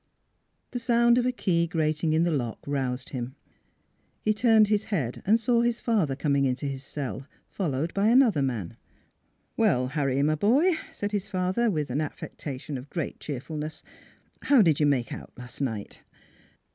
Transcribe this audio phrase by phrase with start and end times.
[0.71, 3.35] The sound of a key grating in the lock roused him.
[4.23, 8.23] He turned his head and saw his father coming into his cell, followed by an
[8.23, 8.77] other man.'
[9.57, 13.83] Well, Harry, my boy," said his father, with an affectation of great cheerfulness,"
[14.41, 16.01] how did you make out last night?